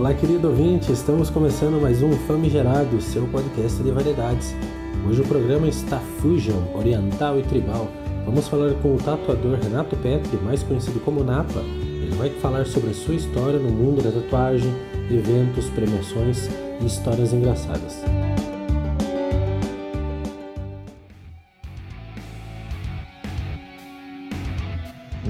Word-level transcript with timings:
Olá, 0.00 0.14
querido 0.14 0.48
ouvinte, 0.48 0.90
estamos 0.90 1.28
começando 1.28 1.78
mais 1.78 2.02
um 2.02 2.10
Famigerado, 2.26 3.02
seu 3.02 3.26
podcast 3.26 3.82
de 3.82 3.90
variedades. 3.90 4.56
Hoje 5.06 5.20
o 5.20 5.28
programa 5.28 5.68
está 5.68 5.98
Fusion, 5.98 6.74
Oriental 6.74 7.38
e 7.38 7.42
Tribal. 7.42 7.86
Vamos 8.24 8.48
falar 8.48 8.72
com 8.80 8.94
o 8.94 8.96
tatuador 8.96 9.58
Renato 9.62 9.94
Petri, 9.96 10.38
mais 10.42 10.62
conhecido 10.62 11.00
como 11.00 11.22
Napa. 11.22 11.60
Ele 11.60 12.14
vai 12.16 12.30
falar 12.30 12.64
sobre 12.64 12.92
a 12.92 12.94
sua 12.94 13.14
história 13.14 13.58
no 13.58 13.68
mundo 13.68 14.02
da 14.02 14.10
tatuagem, 14.10 14.72
eventos, 15.10 15.68
premiações 15.68 16.48
e 16.80 16.86
histórias 16.86 17.34
engraçadas. 17.34 18.02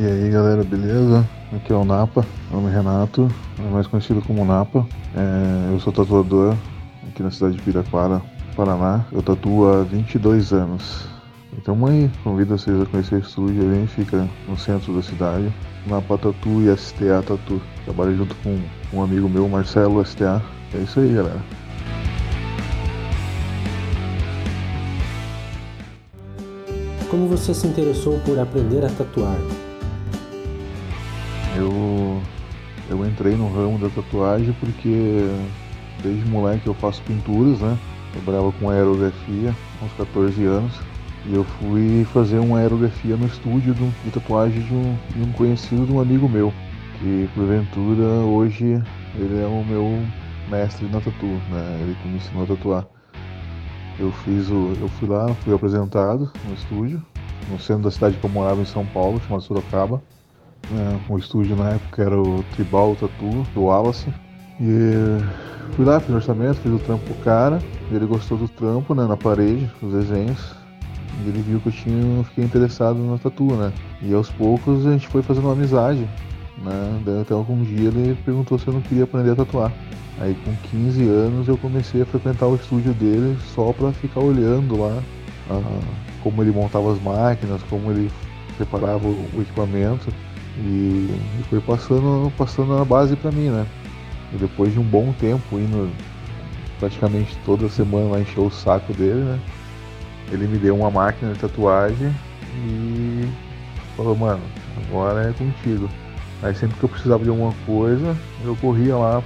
E 0.01 0.07
aí 0.07 0.31
galera, 0.31 0.65
beleza? 0.65 1.29
Aqui 1.55 1.75
é 1.75 1.77
o 1.77 1.85
Napa, 1.85 2.25
meu 2.51 2.59
nome 2.59 2.73
é 2.73 2.77
Renato, 2.79 3.29
é 3.59 3.71
mais 3.71 3.87
conhecido 3.87 4.23
como 4.23 4.47
Napa. 4.47 4.87
É, 5.15 5.75
eu 5.75 5.79
sou 5.79 5.93
tatuador 5.93 6.57
aqui 7.07 7.23
na 7.23 7.31
cidade 7.31 7.57
de 7.57 7.63
Piraquara, 7.63 8.23
Paraná. 8.57 9.05
Eu 9.13 9.23
tatuo 9.23 9.69
há 9.69 9.83
22 9.83 10.55
anos. 10.55 11.07
Então 11.53 11.77
mãe, 11.77 12.11
convido 12.25 12.57
vocês 12.57 12.81
a 12.81 12.87
conhecer 12.87 13.17
o 13.17 13.19
estúdio, 13.19 13.63
ele 13.63 13.87
fica 13.89 14.27
no 14.49 14.57
centro 14.57 14.95
da 14.95 15.03
cidade. 15.03 15.53
Napa 15.87 16.17
Tatu 16.17 16.63
e 16.63 16.75
STA 16.75 17.23
Tatu. 17.23 17.61
Trabalho 17.85 18.17
junto 18.17 18.35
com 18.37 18.59
um 18.95 19.03
amigo 19.03 19.29
meu, 19.29 19.47
Marcelo 19.51 20.03
STA. 20.03 20.41
É 20.73 20.79
isso 20.79 20.99
aí 20.99 21.13
galera. 21.13 21.43
Como 27.11 27.29
você 27.29 27.53
se 27.53 27.67
interessou 27.67 28.19
por 28.21 28.39
aprender 28.39 28.83
a 28.83 28.89
tatuar? 28.89 29.37
Eu, 31.61 32.23
eu 32.89 33.07
entrei 33.07 33.37
no 33.37 33.53
ramo 33.53 33.79
da 33.79 33.89
tatuagem 33.91 34.55
porque 34.59 35.29
desde 36.03 36.25
moleque 36.31 36.67
eu 36.67 36.75
faço 36.75 37.03
pinturas, 37.03 37.61
né? 37.61 37.79
Trabalhava 38.13 38.51
com 38.53 38.71
aerografia 38.71 39.55
uns 39.83 39.93
14 39.99 40.45
anos. 40.45 40.73
E 41.27 41.35
eu 41.35 41.45
fui 41.45 42.07
fazer 42.15 42.39
uma 42.39 42.61
aerografia 42.61 43.15
no 43.15 43.27
estúdio 43.27 43.75
de 43.75 44.11
tatuagem 44.11 44.63
de 44.63 44.73
um, 44.73 44.97
de 45.15 45.23
um 45.23 45.33
conhecido 45.33 45.85
de 45.85 45.93
um 45.93 46.01
amigo 46.01 46.27
meu. 46.29 46.51
Que 46.99 47.29
porventura 47.35 48.05
hoje 48.05 48.83
ele 49.15 49.43
é 49.43 49.47
o 49.47 49.63
meu 49.65 50.03
mestre 50.49 50.87
na 50.87 51.01
tatu, 51.01 51.27
né? 51.27 51.79
Ele 51.83 51.95
que 52.01 52.09
me 52.09 52.17
ensinou 52.17 52.45
a 52.45 52.47
tatuar. 52.47 52.87
Eu 53.99 54.11
fiz 54.11 54.49
o. 54.49 54.73
Eu 54.81 54.89
fui 54.89 55.09
lá, 55.09 55.29
fui 55.45 55.55
apresentado 55.55 56.31
no 56.47 56.55
estúdio, 56.55 57.03
no 57.51 57.61
centro 57.61 57.83
da 57.83 57.91
cidade 57.91 58.17
que 58.17 58.25
eu 58.25 58.31
morava 58.31 58.63
em 58.63 58.65
São 58.65 58.87
Paulo, 58.87 59.21
chamado 59.27 59.43
Sorocaba. 59.43 60.03
É, 60.73 61.13
o 61.13 61.19
estúdio 61.19 61.57
na 61.57 61.71
época 61.71 62.03
era 62.03 62.21
o 62.21 62.45
Tribal 62.55 62.95
Tattoo, 62.95 63.47
do 63.55 63.65
Wallace. 63.65 64.09
E 64.61 64.93
fui 65.75 65.85
lá, 65.85 65.99
fiz 65.99 66.11
o 66.11 66.15
orçamento, 66.15 66.61
fiz 66.61 66.73
o 66.73 66.79
trampo 66.79 67.05
pro 67.05 67.15
cara. 67.25 67.59
Ele 67.91 68.07
gostou 68.07 68.39
do 68.39 68.47
trampo, 68.47 68.95
né, 68.95 69.07
na 69.07 69.17
parede, 69.17 69.69
os 69.83 69.93
desenhos. 69.93 70.55
E 71.25 71.29
ele 71.29 71.43
viu 71.43 71.61
que 71.61 71.69
eu 71.69 71.73
tinha, 71.73 72.25
fiquei 72.25 72.45
interessado 72.45 72.99
na 72.99 73.19
tatu, 73.19 73.45
né. 73.55 73.73
E 74.01 74.15
aos 74.15 74.31
poucos 74.31 74.87
a 74.87 74.93
gente 74.93 75.09
foi 75.09 75.23
fazendo 75.23 75.45
uma 75.45 75.55
amizade, 75.55 76.09
né. 76.59 77.03
Daí 77.05 77.23
até 77.23 77.35
algum 77.35 77.63
dia 77.63 77.89
ele 77.89 78.17
perguntou 78.25 78.59
se 78.59 78.69
eu 78.69 78.75
não 78.75 78.81
queria 78.81 79.05
aprender 79.05 79.33
a 79.33 79.37
tatuar. 79.37 79.73
Aí 80.21 80.37
com 80.45 80.55
15 80.69 81.09
anos 81.09 81.49
eu 81.49 81.57
comecei 81.57 82.03
a 82.03 82.07
frequentar 82.07 82.47
o 82.47 82.55
estúdio 82.55 82.93
dele 82.93 83.37
só 83.55 83.73
pra 83.73 83.91
ficar 83.91 84.21
olhando 84.21 84.79
lá 84.79 85.03
ah, 85.51 85.81
como 86.23 86.43
ele 86.43 86.53
montava 86.53 86.93
as 86.93 87.03
máquinas, 87.03 87.63
como 87.65 87.91
ele 87.91 88.11
preparava 88.57 89.09
o 89.09 89.41
equipamento. 89.41 90.13
E, 90.61 91.09
e 91.41 91.43
foi 91.49 91.61
passando, 91.61 92.31
passando 92.37 92.77
a 92.77 92.85
base 92.85 93.17
para 93.17 93.33
mim, 93.33 93.49
né? 93.49 93.67
E 94.33 94.37
depois 94.37 94.73
de 94.73 94.79
um 94.79 94.85
bom 94.85 95.13
tempo 95.15 95.59
indo 95.59 95.91
praticamente 96.79 97.37
toda 97.45 97.69
semana 97.69 98.11
lá 98.11 98.21
encher 98.21 98.41
o 98.41 98.51
saco 98.51 98.93
dele, 98.93 99.21
né? 99.21 99.41
Ele 100.31 100.47
me 100.47 100.59
deu 100.59 100.77
uma 100.77 100.91
máquina 100.91 101.33
de 101.33 101.39
tatuagem 101.41 102.15
e 102.67 103.29
falou, 103.97 104.17
mano, 104.17 104.43
agora 104.77 105.31
é 105.31 105.33
contigo. 105.33 105.89
Aí 106.43 106.55
sempre 106.55 106.79
que 106.79 106.85
eu 106.85 106.89
precisava 106.89 107.23
de 107.23 107.31
alguma 107.31 107.53
coisa, 107.67 108.17
eu 108.45 108.57
corria 108.57 108.97
lá 108.97 109.23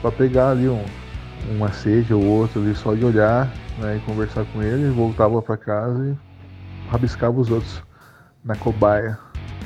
pra 0.00 0.10
pegar 0.10 0.50
ali 0.50 0.68
um, 0.68 0.84
um 1.50 1.58
macete 1.58 2.12
ou 2.12 2.24
outro 2.24 2.60
ali 2.60 2.74
só 2.74 2.94
de 2.94 3.04
olhar 3.04 3.52
né, 3.78 3.96
e 3.96 4.00
conversar 4.00 4.44
com 4.46 4.62
ele, 4.62 4.90
voltava 4.90 5.40
para 5.40 5.56
casa 5.56 6.04
e 6.04 6.90
rabiscava 6.90 7.38
os 7.40 7.50
outros 7.50 7.82
na 8.44 8.56
cobaia. 8.56 9.18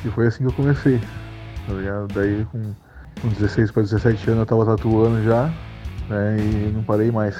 E 0.04 0.08
foi 0.10 0.26
assim 0.26 0.44
que 0.44 0.50
eu 0.50 0.52
comecei, 0.52 0.98
tá 1.66 1.72
ligado? 1.72 2.08
Daí 2.14 2.44
com, 2.46 2.74
com 3.20 3.28
16 3.28 3.70
para 3.70 3.82
17 3.82 4.30
anos 4.30 4.40
eu 4.40 4.46
tava 4.46 4.66
tatuando 4.66 5.22
já, 5.22 5.46
né? 6.08 6.36
E 6.38 6.72
não 6.72 6.82
parei 6.82 7.10
mais. 7.10 7.36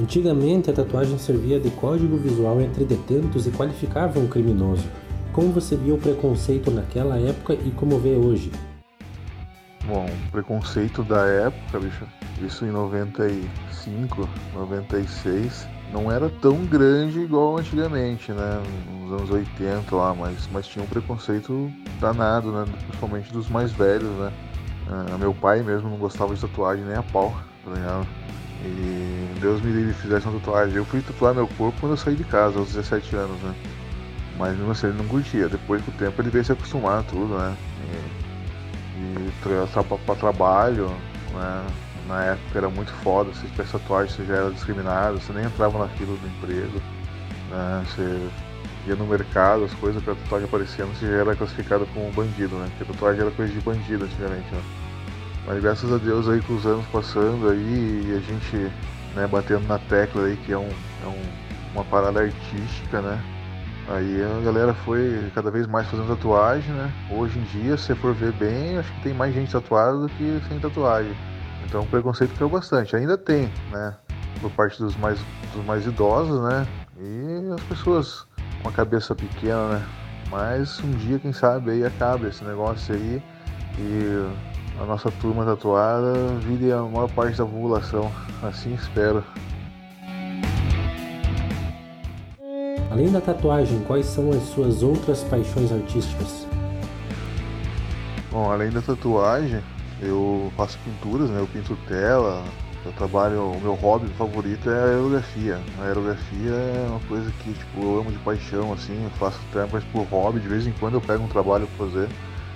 Antigamente 0.00 0.70
a 0.70 0.72
tatuagem 0.72 1.18
servia 1.18 1.58
de 1.58 1.70
código 1.70 2.16
visual 2.16 2.60
entre 2.60 2.84
detentos 2.84 3.46
e 3.46 3.50
qualificava 3.50 4.20
um 4.20 4.28
criminoso. 4.28 4.88
Como 5.32 5.52
você 5.52 5.76
via 5.76 5.94
o 5.94 5.98
preconceito 5.98 6.70
naquela 6.70 7.18
época 7.18 7.54
e 7.54 7.70
como 7.72 7.98
vê 7.98 8.14
hoje? 8.14 8.50
Bom, 9.86 10.06
preconceito 10.30 11.02
da 11.02 11.26
época, 11.26 11.80
bicho, 11.80 12.06
isso 12.42 12.64
em 12.64 12.70
95, 12.70 14.28
96, 14.54 15.66
não 15.92 16.10
era 16.10 16.28
tão 16.28 16.64
grande 16.66 17.20
igual 17.20 17.56
antigamente, 17.58 18.32
né? 18.32 18.62
Nos 19.00 19.12
anos 19.12 19.30
80 19.30 19.94
lá, 19.94 20.14
mas, 20.14 20.48
mas 20.52 20.66
tinha 20.66 20.84
um 20.84 20.88
preconceito 20.88 21.70
danado, 22.00 22.52
né? 22.52 22.64
Principalmente 22.86 23.32
dos 23.32 23.48
mais 23.48 23.72
velhos, 23.72 24.10
né? 24.18 24.32
Uh, 24.86 25.18
meu 25.18 25.34
pai 25.34 25.62
mesmo 25.62 25.88
não 25.88 25.96
gostava 25.96 26.34
de 26.34 26.40
tatuagem 26.40 26.84
nem 26.84 26.96
a 26.96 27.02
pau, 27.02 27.34
tá 27.64 27.70
ligado? 27.70 28.06
E 28.64 29.38
Deus 29.40 29.60
me 29.62 29.70
livre 29.70 29.94
fizesse 29.94 30.26
uma 30.26 30.38
tatuagem. 30.38 30.76
Eu 30.76 30.84
fui 30.84 31.00
tatuar 31.00 31.34
meu 31.34 31.46
corpo 31.46 31.78
quando 31.80 31.92
eu 31.92 31.96
saí 31.96 32.14
de 32.14 32.24
casa, 32.24 32.58
aos 32.58 32.68
17 32.68 33.16
anos, 33.16 33.40
né? 33.42 33.54
Mas 34.36 34.56
mesmo 34.56 34.70
assim 34.70 34.88
ele 34.88 34.98
não 34.98 35.06
curtia. 35.06 35.48
Depois 35.48 35.82
com 35.82 35.90
o 35.90 35.94
tempo 35.94 36.20
ele 36.20 36.30
veio 36.30 36.44
se 36.44 36.52
acostumar 36.52 37.00
a 37.00 37.02
tudo, 37.02 37.36
né? 37.36 37.56
E, 38.96 39.28
e 39.28 39.32
tra 39.42 39.82
pra 39.98 40.14
trabalho, 40.14 40.88
né? 41.32 41.66
Na 42.08 42.24
época 42.24 42.58
era 42.58 42.70
muito 42.70 42.90
foda, 42.90 43.32
se 43.34 43.46
tivesse 43.46 43.72
tatuagem 43.72 44.14
você 44.14 44.24
já 44.24 44.34
era 44.34 44.50
discriminado, 44.50 45.20
você 45.20 45.32
nem 45.32 45.44
entrava 45.44 45.78
na 45.78 45.88
fila 45.88 46.16
do 46.16 46.26
emprego, 46.26 46.80
né? 47.50 47.84
Você 47.86 48.28
ia 48.86 48.96
no 48.96 49.06
mercado, 49.06 49.64
as 49.64 49.74
coisas 49.74 50.02
que 50.02 50.10
a 50.10 50.14
tatuagem 50.14 50.48
aparecendo, 50.48 50.94
você 50.94 51.06
já 51.06 51.18
era 51.18 51.36
classificado 51.36 51.86
como 51.92 52.10
bandido, 52.12 52.56
né? 52.56 52.66
Porque 52.70 52.90
tatuagem 52.92 53.20
era 53.20 53.30
coisa 53.30 53.52
de 53.52 53.60
bandido 53.60 54.04
antigamente, 54.04 54.50
né? 54.54 54.62
Mas 55.46 55.62
graças 55.62 55.92
a 55.92 55.98
Deus 55.98 56.28
aí 56.28 56.40
com 56.40 56.54
os 56.54 56.66
anos 56.66 56.86
passando 56.86 57.50
aí 57.50 58.02
e 58.06 58.16
a 58.16 58.20
gente 58.20 58.56
né, 59.14 59.26
batendo 59.26 59.66
na 59.66 59.78
tecla 59.78 60.26
aí 60.26 60.36
que 60.36 60.52
é, 60.52 60.58
um, 60.58 60.68
é 61.02 61.06
um, 61.06 61.22
uma 61.74 61.84
parada 61.84 62.20
artística, 62.20 63.00
né? 63.02 63.22
Aí 63.88 64.22
a 64.22 64.44
galera 64.44 64.74
foi 64.74 65.30
cada 65.34 65.50
vez 65.50 65.66
mais 65.66 65.88
fazendo 65.88 66.08
tatuagem, 66.08 66.74
né? 66.74 66.92
Hoje 67.10 67.38
em 67.38 67.42
dia, 67.42 67.76
se 67.76 67.84
você 67.84 67.94
for 67.94 68.14
ver 68.14 68.32
bem, 68.32 68.76
acho 68.76 68.92
que 68.92 69.00
tem 69.00 69.14
mais 69.14 69.34
gente 69.34 69.50
tatuada 69.50 69.96
do 69.96 70.08
que 70.10 70.40
sem 70.46 70.60
tatuagem. 70.60 71.14
Então 71.68 71.82
o 71.82 71.86
preconceito 71.86 72.34
caiu 72.34 72.48
bastante. 72.48 72.96
Ainda 72.96 73.16
tem, 73.16 73.50
né? 73.70 73.94
Por 74.40 74.50
parte 74.52 74.78
dos 74.78 74.96
mais, 74.96 75.20
dos 75.54 75.64
mais 75.66 75.86
idosos, 75.86 76.42
né? 76.42 76.66
E 76.98 77.52
as 77.52 77.62
pessoas 77.64 78.26
com 78.62 78.70
a 78.70 78.72
cabeça 78.72 79.14
pequena, 79.14 79.68
né? 79.68 79.86
Mas 80.30 80.80
um 80.80 80.90
dia, 80.92 81.18
quem 81.18 81.32
sabe, 81.32 81.70
aí 81.70 81.84
acaba 81.84 82.26
esse 82.26 82.42
negócio 82.44 82.94
aí 82.94 83.22
e 83.78 84.80
a 84.80 84.84
nossa 84.84 85.10
turma 85.10 85.44
tatuada 85.44 86.12
vire 86.40 86.72
a 86.72 86.82
maior 86.82 87.08
parte 87.10 87.36
da 87.36 87.44
população. 87.44 88.10
Assim 88.42 88.74
espero. 88.74 89.22
Além 92.90 93.12
da 93.12 93.20
tatuagem, 93.20 93.80
quais 93.84 94.06
são 94.06 94.30
as 94.30 94.42
suas 94.44 94.82
outras 94.82 95.22
paixões 95.24 95.70
artísticas? 95.70 96.46
Bom, 98.30 98.50
além 98.50 98.70
da 98.70 98.80
tatuagem, 98.80 99.62
eu 100.00 100.52
faço 100.56 100.78
pinturas, 100.84 101.30
né? 101.30 101.40
Eu 101.40 101.46
pinto 101.46 101.76
tela, 101.88 102.44
eu 102.84 102.92
trabalho, 102.92 103.50
o 103.50 103.60
meu 103.60 103.74
hobby 103.74 104.08
favorito 104.16 104.70
é 104.70 104.78
a 104.78 104.84
aerografia. 104.84 105.60
A 105.78 105.84
aerografia 105.84 106.50
é 106.50 106.86
uma 106.88 107.00
coisa 107.00 107.30
que 107.42 107.52
tipo, 107.52 107.82
eu 107.82 108.00
amo 108.00 108.12
de 108.12 108.18
paixão, 108.18 108.72
assim, 108.72 109.02
eu 109.04 109.10
faço 109.10 109.40
trampas 109.52 109.84
por 109.84 110.04
hobby, 110.04 110.40
de 110.40 110.48
vez 110.48 110.66
em 110.66 110.72
quando 110.72 110.94
eu 110.94 111.00
pego 111.00 111.24
um 111.24 111.28
trabalho 111.28 111.66
pra 111.76 111.86
fazer. 111.86 112.08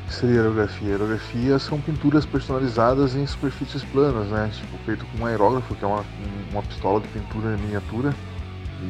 que 0.06 0.14
seria 0.14 0.40
aerografia? 0.40 0.90
Aerografia 0.92 1.58
são 1.58 1.80
pinturas 1.80 2.24
personalizadas 2.24 3.14
em 3.14 3.26
superfícies 3.26 3.84
planas, 3.84 4.28
né? 4.28 4.50
Tipo, 4.52 4.78
feito 4.84 5.06
com 5.06 5.22
um 5.22 5.26
aerógrafo, 5.26 5.74
que 5.74 5.84
é 5.84 5.88
uma, 5.88 6.04
uma 6.52 6.62
pistola 6.62 7.00
de 7.00 7.08
pintura 7.08 7.54
em 7.54 7.60
miniatura. 7.60 8.14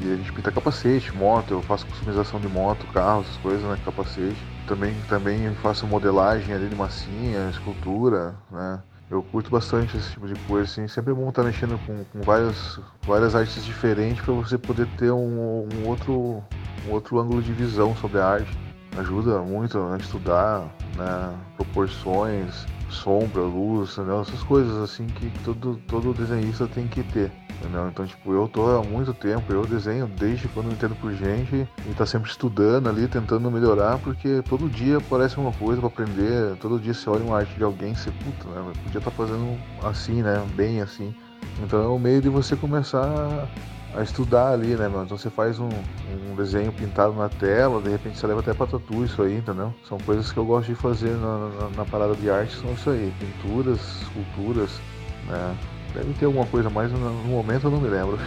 E 0.01 0.13
a 0.13 0.17
gente 0.17 0.33
pinta 0.33 0.51
capacete, 0.51 1.15
moto, 1.15 1.53
eu 1.53 1.63
faço 1.63 1.87
customização 1.87 2.41
de 2.41 2.49
moto, 2.49 2.87
carro, 2.87 3.21
essas 3.21 3.37
coisas, 3.37 3.63
né? 3.63 3.79
Capacete. 3.85 4.37
Também, 4.67 4.95
também 5.09 5.55
faço 5.57 5.87
modelagem 5.87 6.55
ali 6.55 6.69
de 6.69 6.75
massinha, 6.75 7.51
escultura, 7.51 8.35
né? 8.51 8.81
Eu 9.11 9.23
curto 9.23 9.51
bastante 9.51 9.95
esse 9.95 10.13
tipo 10.13 10.27
de 10.27 10.35
coisa, 10.47 10.65
assim. 10.65 10.89
Sempre 10.89 11.13
é 11.13 11.15
bom 11.15 11.29
estar 11.29 11.43
mexendo 11.43 11.79
com, 11.87 12.03
com 12.05 12.23
várias, 12.23 12.81
várias 13.03 13.35
artes 13.35 13.63
diferentes 13.63 14.25
para 14.25 14.33
você 14.33 14.57
poder 14.57 14.87
ter 14.97 15.11
um, 15.11 15.69
um, 15.69 15.87
outro, 15.87 16.43
um 16.89 16.91
outro 16.91 17.21
ângulo 17.21 17.43
de 17.43 17.53
visão 17.53 17.95
sobre 17.97 18.19
a 18.19 18.27
arte. 18.27 18.57
Ajuda 18.97 19.41
muito 19.41 19.79
a 19.79 19.97
estudar, 19.99 20.61
né? 20.97 21.35
proporções, 21.57 22.67
sombra, 22.89 23.43
luz, 23.43 23.93
entendeu? 23.93 24.21
Essas 24.21 24.43
coisas 24.43 24.77
assim 24.79 25.07
que 25.07 25.31
todo, 25.45 25.79
todo 25.89 26.15
desenhista 26.15 26.67
tem 26.67 26.87
que 26.87 27.03
ter. 27.03 27.31
Entendeu? 27.63 27.87
Então, 27.87 28.05
tipo, 28.05 28.33
eu 28.33 28.49
tô 28.49 28.77
há 28.77 28.83
muito 28.83 29.15
tempo, 29.15 29.53
eu 29.53 29.65
desenho 29.65 30.09
desde 30.09 30.49
quando 30.49 30.67
eu 30.67 30.73
entendo 30.73 30.97
por 30.97 31.13
gente 31.13 31.69
e 31.87 31.95
tá 31.95 32.05
sempre 32.05 32.29
estudando 32.29 32.89
ali, 32.89 33.07
tentando 33.07 33.49
melhorar, 33.53 33.99
porque 33.99 34.43
todo 34.49 34.69
dia 34.69 34.99
aparece 34.99 35.39
uma 35.39 35.53
coisa 35.53 35.81
para 35.81 35.87
aprender, 35.87 36.57
todo 36.57 36.81
dia 36.81 36.93
você 36.93 37.09
olha 37.09 37.23
uma 37.23 37.39
arte 37.39 37.57
de 37.57 37.63
alguém 37.63 37.93
e 37.93 37.97
você, 37.97 38.11
puta, 38.11 38.49
né, 38.49 38.73
podia 38.83 38.99
estar 38.99 39.13
tá 39.13 39.17
fazendo 39.17 39.57
assim, 39.85 40.23
né, 40.23 40.45
bem 40.57 40.81
assim. 40.81 41.15
Então 41.61 41.81
é 41.81 41.87
o 41.87 42.01
meio 42.01 42.21
de 42.21 42.29
você 42.29 42.57
começar 42.57 43.49
a 43.95 44.03
estudar 44.03 44.51
ali, 44.51 44.75
né, 44.75 44.89
mano? 44.89 45.05
Então 45.05 45.17
você 45.17 45.31
faz 45.31 45.61
um, 45.61 45.69
um, 45.69 46.35
desenho 46.35 46.73
pintado 46.73 47.15
na 47.15 47.29
tela, 47.29 47.81
de 47.81 47.91
repente 47.91 48.19
você 48.19 48.27
leva 48.27 48.41
até 48.41 48.53
pra 48.53 48.67
tatu 48.67 49.05
isso 49.05 49.23
aí, 49.23 49.37
entendeu? 49.37 49.73
São 49.89 49.99
coisas 49.99 50.33
que 50.33 50.39
eu 50.39 50.45
gosto 50.45 50.67
de 50.67 50.75
fazer 50.75 51.11
na, 51.11 51.49
na, 51.49 51.69
na 51.77 51.85
parada 51.85 52.17
de 52.17 52.29
arte, 52.29 52.57
são 52.57 52.73
isso 52.73 52.91
aí, 52.91 53.13
pinturas, 53.21 54.03
esculturas, 54.03 54.81
né? 55.29 55.57
Deve 55.95 56.13
ter 56.15 56.25
alguma 56.25 56.47
coisa 56.47 56.71
mais, 56.71 56.91
no 56.91 56.99
momento 57.25 57.65
eu 57.67 57.71
não 57.71 57.81
me 57.81 57.89
lembro. 57.89 58.19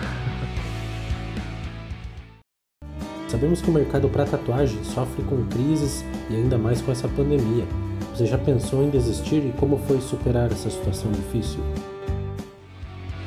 Sabemos 3.28 3.62
que 3.62 3.70
o 3.70 3.74
mercado 3.74 4.08
para 4.08 4.26
tatuagem 4.26 4.84
sofre 4.84 5.24
com 5.24 5.44
crises 5.48 6.06
e 6.30 6.36
ainda 6.36 6.58
mais 6.58 6.82
com 6.82 6.92
essa 6.92 7.08
pandemia. 7.08 7.66
Você 8.14 8.26
já 8.26 8.38
pensou 8.38 8.84
em 8.84 8.90
desistir 8.90 9.38
e 9.38 9.54
como 9.60 9.78
foi 9.80 10.00
superar 10.00 10.52
essa 10.52 10.70
situação 10.70 11.12
difícil? 11.12 11.60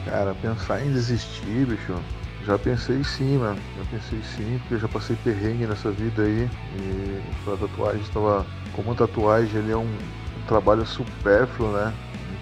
Cara, 0.04 0.34
pensar 0.40 0.82
em 0.86 0.92
desistir, 0.92 1.66
bicho, 1.66 1.94
já 2.46 2.58
pensei 2.58 3.04
sim, 3.04 3.36
mano. 3.36 3.60
Já 3.76 3.84
pensei 3.90 4.20
sim, 4.22 4.58
porque 4.60 4.74
eu 4.74 4.78
já 4.78 4.88
passei 4.88 5.16
perrengue 5.22 5.66
nessa 5.66 5.90
vida 5.90 6.22
aí. 6.22 6.48
E 6.78 7.20
a 7.46 7.56
tatuagem 7.56 8.00
estava. 8.00 8.46
Como 8.72 8.92
a 8.92 8.94
tatuagem 8.94 9.60
ele 9.60 9.72
é 9.72 9.76
um, 9.76 9.82
um 9.82 10.46
trabalho 10.46 10.86
supérfluo, 10.86 11.70
né? 11.72 11.92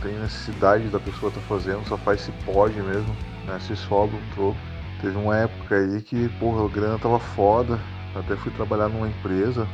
Tem 0.01 0.13
necessidade 0.19 0.89
da 0.89 1.01
pessoa 1.01 1.29
estar 1.29 1.41
tá 1.41 1.47
fazendo, 1.47 1.87
só 1.87 1.97
faz 1.97 2.21
se 2.21 2.33
pode 2.45 2.81
mesmo, 2.83 3.17
né? 3.47 3.59
Se 3.61 3.75
sobra 3.77 4.17
um 4.17 4.31
troco. 4.31 4.59
Teve 5.01 5.17
uma 5.17 5.37
época 5.37 5.77
aí 5.77 6.01
que, 6.01 6.29
porra, 6.31 6.65
a 6.65 6.69
grana 6.69 6.99
tava 6.99 7.19
foda. 7.19 7.83
Até 8.15 8.35
fui 8.35 8.51
trabalhar 8.51 8.89
numa 8.89 9.09
empresa 9.09 9.69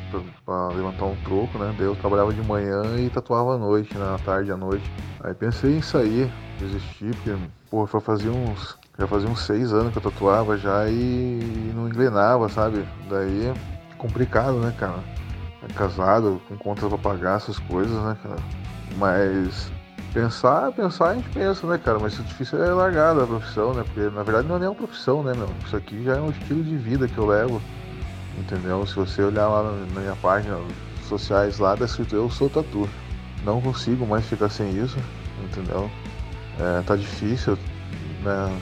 para 0.44 0.70
levantar 0.70 1.06
um 1.06 1.14
troco, 1.16 1.58
né? 1.58 1.72
Daí 1.76 1.86
eu 1.86 1.94
trabalhava 1.94 2.32
de 2.32 2.42
manhã 2.42 2.98
e 2.98 3.08
tatuava 3.08 3.54
à 3.54 3.58
noite, 3.58 3.96
né? 3.96 4.04
à 4.14 4.18
tarde 4.18 4.50
à 4.50 4.56
noite. 4.56 4.90
Aí 5.20 5.32
pensei 5.32 5.76
em 5.76 5.82
sair, 5.82 6.32
desistir, 6.58 7.14
porque, 7.14 7.36
porra, 7.70 8.00
fazer 8.00 8.30
uns 8.30 8.76
já 8.98 9.06
fazia 9.06 9.28
uns 9.28 9.40
seis 9.40 9.72
anos 9.72 9.90
que 9.90 9.98
eu 9.98 10.02
tatuava 10.02 10.56
já 10.56 10.88
e 10.88 11.72
não 11.74 11.88
engrenava, 11.88 12.48
sabe? 12.48 12.84
Daí 13.08 13.52
complicado, 13.96 14.60
né, 14.60 14.72
cara? 14.76 15.02
É 15.62 15.72
casado, 15.72 16.40
com 16.48 16.56
contas 16.58 16.88
pra 16.88 16.98
pagar, 16.98 17.36
essas 17.36 17.58
coisas, 17.58 17.96
né, 18.04 18.16
cara? 18.22 18.36
Mas 18.98 19.72
pensar, 20.12 20.72
pensar 20.72 21.08
a 21.08 21.14
gente 21.14 21.28
pensa, 21.30 21.66
né, 21.66 21.78
cara? 21.78 21.98
Mas 21.98 22.18
o 22.18 22.22
difícil 22.22 22.62
é 22.62 22.72
largar 22.72 23.14
da 23.14 23.26
profissão, 23.26 23.74
né? 23.74 23.84
Porque 23.84 24.08
na 24.10 24.22
verdade 24.22 24.46
não 24.46 24.56
é 24.56 24.58
nem 24.60 24.68
uma 24.68 24.74
profissão, 24.74 25.22
né, 25.22 25.34
meu? 25.34 25.48
Isso 25.64 25.76
aqui 25.76 26.02
já 26.04 26.16
é 26.16 26.20
um 26.20 26.30
estilo 26.30 26.62
de 26.62 26.76
vida 26.76 27.08
que 27.08 27.18
eu 27.18 27.26
levo, 27.26 27.60
entendeu? 28.38 28.86
Se 28.86 28.94
você 28.94 29.22
olhar 29.22 29.48
lá 29.48 29.62
na 29.94 30.00
minha 30.00 30.16
página 30.16 30.58
sociais 31.08 31.58
lá, 31.58 31.76
tá 31.76 31.84
escrito 31.84 32.14
eu 32.14 32.30
sou 32.30 32.48
tatu. 32.48 32.88
Não 33.44 33.60
consigo 33.60 34.06
mais 34.06 34.24
ficar 34.26 34.48
sem 34.48 34.70
isso, 34.78 34.98
entendeu? 35.42 35.90
É, 36.60 36.82
tá 36.82 36.94
difícil, 36.94 37.58
né? 38.22 38.60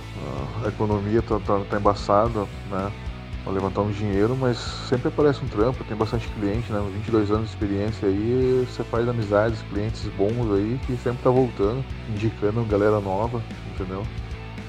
A 0.64 0.68
economia 0.68 1.20
tá, 1.22 1.38
tá, 1.40 1.60
tá 1.68 1.76
embaçada, 1.76 2.46
né? 2.70 2.92
Pra 3.42 3.52
levantar 3.52 3.80
um 3.80 3.90
dinheiro, 3.90 4.36
mas 4.36 4.58
sempre 4.58 5.08
aparece 5.08 5.42
um 5.42 5.48
trampo, 5.48 5.82
tem 5.84 5.96
bastante 5.96 6.28
cliente, 6.28 6.70
né? 6.70 6.80
22 6.92 7.30
anos 7.30 7.48
de 7.48 7.54
experiência 7.54 8.06
aí, 8.06 8.66
você 8.68 8.84
faz 8.84 9.08
amizades, 9.08 9.62
clientes 9.70 10.06
bons 10.16 10.52
aí 10.54 10.78
que 10.86 10.96
sempre 10.96 11.22
tá 11.22 11.30
voltando, 11.30 11.82
indicando 12.08 12.62
galera 12.64 13.00
nova, 13.00 13.42
entendeu? 13.74 14.02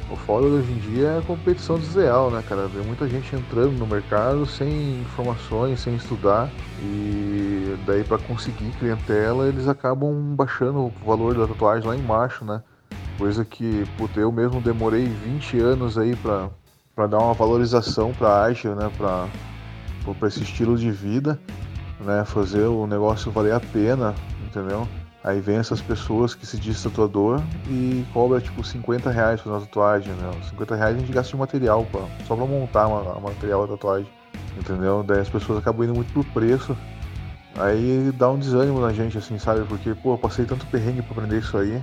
O 0.09 0.15
foda 0.15 0.45
hoje 0.45 0.71
em 0.71 0.77
dia 0.77 1.07
é 1.07 1.19
a 1.19 1.21
competição 1.21 1.77
desleal, 1.77 2.31
né, 2.31 2.43
cara? 2.47 2.69
Tem 2.69 2.81
muita 2.81 3.07
gente 3.07 3.33
entrando 3.35 3.77
no 3.77 3.87
mercado 3.87 4.45
sem 4.45 5.01
informações, 5.01 5.79
sem 5.79 5.95
estudar, 5.95 6.49
e 6.81 7.77
daí 7.85 8.03
para 8.03 8.17
conseguir 8.17 8.71
clientela 8.71 9.47
eles 9.47 9.67
acabam 9.67 10.13
baixando 10.35 10.79
o 10.79 10.93
valor 11.05 11.33
da 11.33 11.47
tatuagem 11.47 11.87
lá 11.87 11.95
embaixo, 11.95 12.43
né? 12.43 12.61
Coisa 13.17 13.45
que, 13.45 13.85
puta, 13.97 14.19
eu 14.19 14.31
mesmo 14.31 14.59
demorei 14.59 15.05
20 15.05 15.59
anos 15.59 15.97
aí 15.97 16.15
pra, 16.15 16.49
pra 16.95 17.07
dar 17.07 17.19
uma 17.19 17.33
valorização 17.33 18.11
pra 18.13 18.29
arte, 18.29 18.67
né? 18.67 18.91
Pra 18.97 19.27
esse 20.27 20.43
estilo 20.43 20.77
de 20.77 20.91
vida, 20.91 21.39
né? 21.99 22.25
Fazer 22.25 22.65
o 22.65 22.85
negócio 22.87 23.31
valer 23.31 23.53
a 23.53 23.59
pena, 23.59 24.15
entendeu? 24.45 24.87
Aí 25.23 25.39
vem 25.39 25.57
essas 25.57 25.79
pessoas 25.81 26.33
que 26.33 26.47
se 26.47 26.57
diz 26.57 26.81
tatuador 26.81 27.39
e 27.69 28.03
cobra 28.11 28.41
tipo 28.41 28.63
50 28.63 29.11
reais 29.11 29.39
pra 29.39 29.51
uma 29.51 29.59
tatuagem, 29.61 30.11
né? 30.13 30.31
50 30.49 30.75
reais 30.75 30.95
a 30.95 30.99
gente 30.99 31.11
gasta 31.11 31.31
de 31.31 31.37
material 31.37 31.85
pra, 31.91 32.01
só 32.25 32.35
pra 32.35 32.45
montar 32.45 32.87
uma, 32.87 33.19
material 33.19 33.67
da 33.67 33.73
tatuagem, 33.73 34.09
entendeu? 34.57 35.03
Daí 35.03 35.19
as 35.19 35.29
pessoas 35.29 35.59
acabam 35.59 35.83
indo 35.83 35.93
muito 35.93 36.11
por 36.11 36.25
preço. 36.25 36.75
Aí 37.55 38.11
dá 38.17 38.31
um 38.31 38.39
desânimo 38.39 38.79
na 38.79 38.91
gente, 38.93 39.17
assim, 39.17 39.37
sabe? 39.37 39.63
Porque, 39.65 39.93
pô, 39.93 40.13
eu 40.13 40.17
passei 40.17 40.45
tanto 40.45 40.65
perrengue 40.67 41.03
pra 41.03 41.11
aprender 41.11 41.39
isso 41.39 41.55
aí 41.55 41.81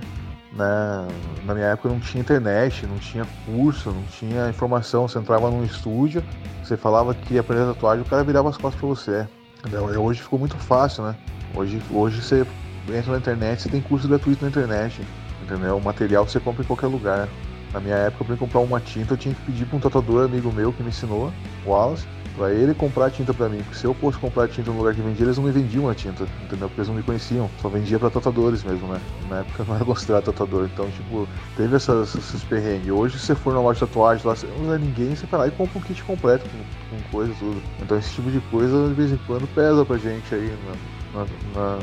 né? 0.51 1.07
Na 1.45 1.53
minha 1.53 1.67
época 1.67 1.89
não 1.89 1.99
tinha 1.99 2.21
internet, 2.21 2.85
não 2.85 2.97
tinha 2.97 3.25
curso, 3.45 3.91
não 3.91 4.03
tinha 4.03 4.49
informação. 4.49 5.07
Você 5.07 5.19
entrava 5.19 5.49
num 5.49 5.63
estúdio, 5.63 6.23
você 6.63 6.75
falava 6.77 7.13
que 7.13 7.35
ia 7.35 7.41
aprender 7.41 7.65
tatuagem, 7.65 8.03
o 8.03 8.07
cara 8.07 8.23
virava 8.23 8.49
as 8.49 8.57
costas 8.57 8.79
pra 8.79 8.89
você. 8.89 9.27
Entendeu? 9.59 9.83
Hoje 10.01 10.21
ficou 10.21 10.39
muito 10.39 10.55
fácil, 10.57 11.03
né? 11.03 11.15
Hoje, 11.53 11.81
hoje 11.91 12.21
você 12.21 12.45
entra 12.93 13.11
na 13.11 13.17
internet, 13.17 13.61
você 13.61 13.69
tem 13.69 13.81
curso 13.81 14.07
gratuito 14.07 14.43
na 14.43 14.49
internet, 14.49 15.01
entendeu? 15.41 15.77
O 15.77 15.83
material 15.83 16.27
você 16.27 16.39
compra 16.39 16.63
em 16.63 16.65
qualquer 16.65 16.87
lugar. 16.87 17.27
Na 17.73 17.79
minha 17.79 17.95
época, 17.95 18.25
para 18.25 18.35
comprar 18.35 18.61
uma 18.61 18.79
tinta, 18.79 19.13
eu 19.13 19.17
tinha 19.17 19.35
que 19.35 19.41
pedir 19.41 19.65
para 19.65 19.77
um 19.77 19.79
tatuador 19.79 20.25
amigo 20.25 20.51
meu 20.51 20.73
que 20.73 20.81
me 20.81 20.89
ensinou, 20.89 21.31
o 21.65 21.69
Wallace, 21.69 22.07
para 22.35 22.53
ele 22.53 22.73
comprar 22.73 23.09
tinta 23.11 23.33
para 23.33 23.49
mim. 23.49 23.57
Porque 23.59 23.77
se 23.77 23.85
eu 23.85 23.93
fosse 23.93 24.17
comprar 24.17 24.47
tinta 24.47 24.71
no 24.71 24.77
lugar 24.77 24.93
que 24.93 25.01
vendia, 25.01 25.25
eles 25.25 25.37
não 25.37 25.43
me 25.43 25.51
vendiam 25.51 25.89
a 25.89 25.95
tinta, 25.95 26.27
entendeu? 26.43 26.67
Porque 26.67 26.81
eles 26.81 26.87
não 26.87 26.95
me 26.95 27.03
conheciam. 27.03 27.49
Só 27.61 27.69
vendia 27.69 27.99
para 27.99 28.09
tatuadores 28.09 28.63
mesmo, 28.63 28.87
né? 28.87 29.01
Na 29.29 29.39
época 29.39 29.63
não 29.65 29.75
era 29.75 29.85
considerado 29.85 30.23
tatuador. 30.25 30.69
Então, 30.71 30.89
tipo, 30.91 31.27
teve 31.55 31.75
essas, 31.75 32.15
esses 32.15 32.43
perrengues. 32.43 32.89
Hoje, 32.89 33.19
se 33.19 33.25
você 33.25 33.35
for 33.35 33.53
na 33.53 33.61
loja 33.61 33.79
de 33.79 33.87
tatuagem 33.87 34.25
lá, 34.25 34.35
você 34.35 34.47
não 34.47 34.65
usa 34.65 34.77
ninguém, 34.77 35.15
você 35.15 35.25
vai 35.25 35.39
lá 35.41 35.47
e 35.47 35.51
compra 35.51 35.77
um 35.77 35.81
kit 35.81 36.03
completo 36.03 36.45
com, 36.49 36.97
com 36.97 37.03
coisa 37.11 37.33
tudo. 37.39 37.61
Então, 37.81 37.97
esse 37.97 38.13
tipo 38.13 38.29
de 38.31 38.39
coisa, 38.41 38.87
de 38.89 38.93
vez 38.93 39.11
em 39.11 39.17
quando, 39.27 39.47
pesa 39.53 39.85
pra 39.85 39.97
gente 39.97 40.33
aí 40.33 40.53
na, 41.13 41.25
na, 41.55 41.79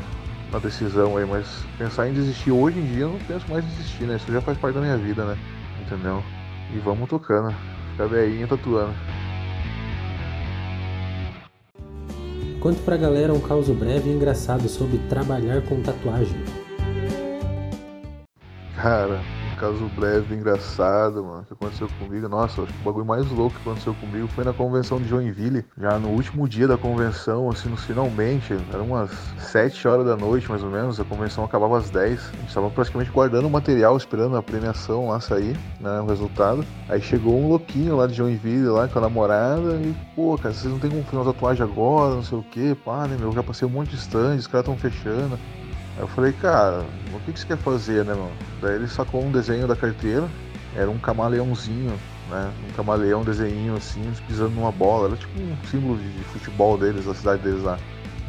na 0.51 0.59
decisão 0.59 1.17
aí, 1.17 1.25
mas 1.25 1.65
pensar 1.77 2.07
em 2.07 2.13
desistir 2.13 2.51
hoje 2.51 2.79
em 2.79 2.85
dia 2.85 3.03
eu 3.03 3.09
não 3.09 3.19
penso 3.19 3.45
mais 3.49 3.63
em 3.63 3.67
desistir, 3.67 4.05
né? 4.05 4.15
Isso 4.15 4.31
já 4.31 4.41
faz 4.41 4.57
parte 4.57 4.75
da 4.75 4.81
minha 4.81 4.97
vida, 4.97 5.25
né? 5.25 5.37
Entendeu? 5.79 6.23
E 6.73 6.79
vamos 6.79 7.09
tocando. 7.09 7.53
Ficar 7.91 8.07
velhinho 8.07 8.47
tatuando. 8.47 8.95
Conte 12.59 12.81
pra 12.81 12.97
galera 12.97 13.33
um 13.33 13.39
caso 13.39 13.73
breve 13.73 14.09
e 14.09 14.13
engraçado 14.13 14.67
sobre 14.67 14.97
trabalhar 15.09 15.61
com 15.61 15.81
tatuagem. 15.81 16.37
Cara, 18.75 19.21
caso 19.57 19.89
breve, 19.95 20.35
engraçado, 20.35 21.23
mano, 21.23 21.43
que 21.45 21.53
aconteceu 21.53 21.89
comigo. 21.99 22.29
Nossa, 22.29 22.61
acho 22.61 22.71
que 22.71 22.81
o 22.81 22.85
bagulho 22.85 23.05
mais 23.05 23.29
louco 23.31 23.55
que 23.55 23.61
aconteceu 23.61 23.93
comigo 23.95 24.27
foi 24.27 24.43
na 24.43 24.53
convenção 24.53 24.99
de 24.99 25.07
Joinville. 25.07 25.65
Já 25.77 25.97
no 25.99 26.09
último 26.09 26.47
dia 26.47 26.67
da 26.67 26.77
convenção, 26.77 27.49
assim, 27.49 27.69
no 27.69 27.77
finalmente, 27.77 28.53
eram 28.73 28.85
umas 28.85 29.11
7 29.39 29.87
horas 29.87 30.05
da 30.05 30.15
noite, 30.15 30.49
mais 30.49 30.63
ou 30.63 30.69
menos. 30.69 30.99
A 30.99 31.03
convenção 31.03 31.43
acabava 31.43 31.77
às 31.77 31.89
10. 31.89 32.31
A 32.33 32.41
gente 32.41 32.53
tava 32.53 32.69
praticamente 32.69 33.11
guardando 33.11 33.47
o 33.47 33.49
material, 33.49 33.97
esperando 33.97 34.37
a 34.37 34.43
premiação 34.43 35.09
lá 35.09 35.19
sair, 35.19 35.57
né, 35.79 35.99
o 36.01 36.05
resultado. 36.05 36.63
Aí 36.87 37.01
chegou 37.01 37.37
um 37.37 37.49
louquinho 37.49 37.95
lá 37.97 38.07
de 38.07 38.13
Joinville, 38.13 38.67
lá 38.67 38.87
com 38.87 38.99
a 38.99 39.01
namorada, 39.01 39.75
e, 39.75 39.95
pô, 40.15 40.37
cara, 40.37 40.53
vocês 40.53 40.71
não 40.71 40.79
tem 40.79 40.89
como 40.89 41.03
fazer 41.03 41.17
uma 41.17 41.33
tatuagem 41.33 41.63
agora, 41.63 42.15
não 42.15 42.23
sei 42.23 42.37
o 42.37 42.43
que, 42.43 42.75
pá, 42.75 43.07
né, 43.07 43.17
meu, 43.19 43.31
já 43.31 43.43
passei 43.43 43.67
um 43.67 43.71
monte 43.71 43.89
de 43.89 43.95
stand, 43.97 44.35
os 44.35 44.47
caras 44.47 44.65
tão 44.65 44.77
fechando. 44.77 45.37
Eu 45.99 46.07
falei, 46.07 46.31
cara, 46.33 46.85
o 47.13 47.19
que, 47.21 47.33
que 47.33 47.39
você 47.39 47.47
quer 47.47 47.57
fazer, 47.57 48.05
né, 48.05 48.13
mano? 48.13 48.31
Daí 48.61 48.75
ele 48.75 48.87
sacou 48.87 49.23
um 49.23 49.31
desenho 49.31 49.67
da 49.67 49.75
carteira, 49.75 50.27
era 50.75 50.89
um 50.89 50.99
camaleãozinho, 50.99 51.97
né? 52.29 52.51
Um 52.69 52.73
camaleão, 52.73 53.23
desenho 53.23 53.75
assim, 53.75 54.01
pisando 54.27 54.51
numa 54.51 54.71
bola. 54.71 55.07
Era 55.07 55.17
tipo 55.17 55.39
um 55.39 55.57
símbolo 55.69 55.97
de, 55.97 56.23
futebol 56.25 56.77
deles, 56.77 57.05
da 57.05 57.15
cidade 57.15 57.41
deles 57.41 57.63
lá. 57.63 57.79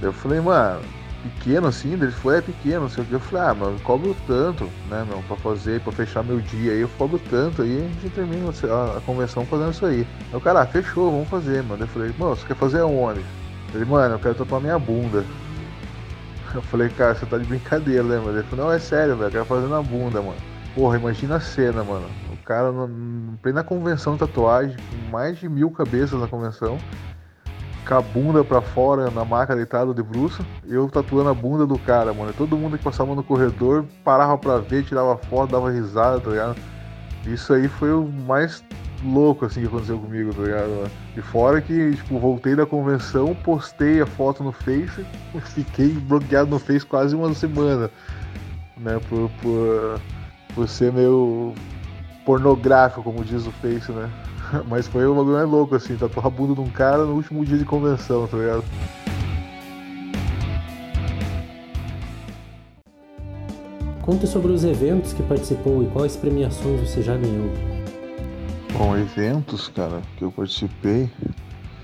Daí 0.01 0.09
eu 0.09 0.13
falei, 0.13 0.41
mano, 0.41 0.81
pequeno 1.23 1.67
assim, 1.67 1.93
ele 1.93 2.11
falou, 2.11 2.39
é 2.39 2.41
pequeno, 2.41 2.83
não 2.83 2.89
sei 2.89 3.05
o 3.05 3.07
que. 3.07 3.13
Eu 3.13 3.21
falei, 3.21 3.51
ah, 3.51 3.55
mano, 3.55 3.81
cobro 3.81 4.17
tanto, 4.27 4.65
né, 4.89 5.05
meu, 5.07 5.23
pra 5.27 5.37
fazer, 5.37 5.81
pra 5.81 5.93
fechar 5.93 6.23
meu 6.23 6.41
dia 6.41 6.73
aí, 6.73 6.81
eu 6.81 6.89
cobro 6.97 7.21
tanto, 7.29 7.63
aí 7.63 7.79
a 7.79 8.01
gente 8.01 8.15
termina 8.15 8.49
a, 8.49 8.99
a 8.99 9.01
convenção 9.03 9.45
fazendo 9.45 9.73
isso 9.73 9.85
aí. 9.85 10.07
O 10.33 10.41
cara, 10.41 10.63
ah, 10.63 10.67
fechou, 10.67 11.11
vamos 11.11 11.29
fazer, 11.29 11.63
mano. 11.65 11.83
Eu 11.83 11.89
falei, 11.89 12.15
mano, 12.19 12.37
você 12.37 12.47
quer 12.47 12.57
fazer 12.57 12.81
aonde? 12.81 13.23
Ele, 13.75 13.85
mano, 13.85 14.15
eu 14.15 14.19
quero 14.19 14.35
tatuar 14.35 14.61
minha 14.61 14.79
bunda. 14.79 15.25
Eu 16.55 16.63
falei, 16.63 16.89
cara, 16.89 17.15
você 17.15 17.27
tá 17.27 17.37
de 17.39 17.45
brincadeira, 17.45 18.03
né, 18.03 18.19
mano? 18.19 18.39
Ele 18.39 18.43
falou, 18.45 18.67
não, 18.67 18.73
é 18.73 18.79
sério, 18.79 19.17
velho, 19.17 19.29
eu 19.29 19.33
quero 19.33 19.45
fazer 19.45 19.69
na 19.69 19.83
bunda, 19.83 20.21
mano. 20.23 20.37
Porra, 20.75 20.97
imagina 20.97 21.37
a 21.37 21.41
cena, 21.41 21.83
mano. 21.85 22.07
O 22.33 22.37
cara, 22.45 22.73
plena 23.43 23.65
convenção 23.65 24.15
de 24.15 24.21
tatuagem, 24.21 24.77
com 24.77 25.11
mais 25.11 25.39
de 25.39 25.49
mil 25.49 25.71
cabeças 25.71 26.21
na 26.21 26.27
convenção, 26.27 26.79
com 27.87 27.95
a 27.95 28.01
bunda 28.01 28.45
pra 28.45 28.61
fora 28.61 29.11
na 29.11 29.25
maca 29.25 29.57
deitado 29.57 29.93
de 29.93 30.03
bruxa, 30.03 30.45
eu 30.67 30.89
tatuando 30.89 31.31
a 31.31 31.35
bunda 31.35 31.67
do 31.67 31.79
cara, 31.79 32.13
mano. 32.13 32.33
Todo 32.33 32.57
mundo 32.57 32.79
que 32.79 32.85
passava 32.85 33.15
no 33.15 33.23
corredor 33.23 33.85
parava 34.05 34.37
pra 34.39 34.59
ver, 34.59 34.85
tirava 34.85 35.17
foto, 35.17 35.53
dava 35.53 35.71
risada, 35.71 36.21
tá 36.21 36.31
ligado? 36.31 36.57
Isso 37.27 37.53
aí 37.53 37.67
foi 37.67 37.93
o 37.93 38.05
mais 38.05 38.63
louco 39.05 39.45
assim 39.45 39.61
que 39.61 39.67
aconteceu 39.67 39.99
comigo, 39.99 40.35
tá 40.35 40.43
ligado? 40.43 40.91
E 41.17 41.21
fora 41.21 41.61
que, 41.61 41.95
tipo, 41.97 42.19
voltei 42.19 42.55
da 42.57 42.67
convenção, 42.67 43.35
postei 43.35 44.01
a 44.01 44.07
foto 44.07 44.43
no 44.43 44.53
Face, 44.53 45.05
fiquei 45.55 45.89
bloqueado 45.91 46.51
no 46.51 46.59
Face 46.59 46.85
quase 46.85 47.15
uma 47.15 47.33
semana, 47.35 47.91
né? 48.77 49.01
Por, 49.09 49.31
por, 49.43 50.01
por 50.55 50.69
ser 50.69 50.93
meio 50.93 51.55
pornográfico, 52.25 53.03
como 53.03 53.25
diz 53.25 53.47
o 53.47 53.53
Face, 53.53 53.91
né? 53.93 54.11
Mas 54.69 54.87
foi 54.87 55.07
um 55.07 55.15
bagulho 55.15 55.37
mais 55.37 55.49
louco, 55.49 55.75
assim, 55.75 55.97
tatuar 55.97 56.27
a 56.27 56.31
bunda 56.31 56.55
de 56.55 56.61
um 56.61 56.71
cara 56.71 57.05
no 57.05 57.15
último 57.15 57.45
dia 57.45 57.59
de 57.59 57.65
convenção, 57.65 58.27
tá 58.27 58.37
ligado? 58.37 58.65
Conte 64.03 64.27
sobre 64.27 64.53
os 64.53 64.65
eventos 64.65 65.13
que 65.13 65.23
participou 65.23 65.83
e 65.83 65.87
quais 65.87 66.17
premiações 66.17 66.81
você 66.81 67.03
já 67.03 67.15
ganhou. 67.15 67.78
Bom, 68.79 68.97
eventos, 68.97 69.67
cara, 69.67 70.01
que 70.17 70.23
eu 70.23 70.31
participei 70.31 71.11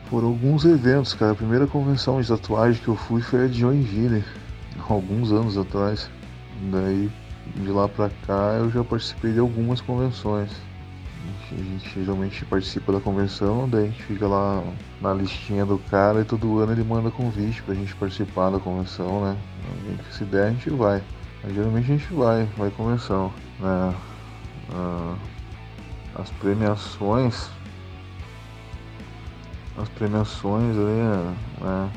foram 0.04 0.28
alguns 0.28 0.64
eventos, 0.64 1.12
cara. 1.12 1.32
A 1.32 1.34
primeira 1.34 1.66
convenção 1.66 2.20
de 2.20 2.28
tatuagem 2.28 2.80
que 2.80 2.86
eu 2.86 2.94
fui 2.94 3.20
foi 3.20 3.46
a 3.46 3.48
de 3.48 3.58
Joinville, 3.58 4.24
alguns 4.88 5.32
anos 5.32 5.58
atrás. 5.58 6.08
Daí, 6.70 7.10
de 7.56 7.68
lá 7.72 7.88
pra 7.88 8.08
cá, 8.24 8.58
eu 8.60 8.70
já 8.70 8.84
participei 8.84 9.32
de 9.32 9.40
algumas 9.40 9.80
convenções. 9.80 10.52
A 11.50 11.56
gente 11.56 12.04
geralmente 12.04 12.44
participa 12.44 12.92
da 12.92 13.00
convenção, 13.00 13.68
daí 13.68 13.86
a 13.86 13.86
gente 13.88 14.04
fica 14.04 14.28
lá 14.28 14.62
na 15.00 15.12
listinha 15.14 15.66
do 15.66 15.80
cara 15.90 16.20
e 16.20 16.24
todo 16.24 16.60
ano 16.60 16.70
ele 16.70 16.84
manda 16.84 17.10
convite 17.10 17.60
pra 17.64 17.74
gente 17.74 17.92
participar 17.96 18.50
da 18.50 18.60
convenção, 18.60 19.20
né? 19.20 19.36
Se 20.12 20.24
der, 20.24 20.46
a 20.46 20.50
gente 20.50 20.70
vai. 20.70 21.02
Mas, 21.42 21.54
geralmente 21.54 21.90
a 21.90 21.96
gente 21.96 22.14
vai, 22.14 22.44
vai 22.56 22.70
convenção. 22.70 23.32
Né? 23.58 23.94
Ah, 24.72 25.16
as 26.14 26.30
premiações. 26.30 27.50
As 29.76 29.88
premiações 29.88 30.76
ali, 30.76 31.32
né? 31.60 31.90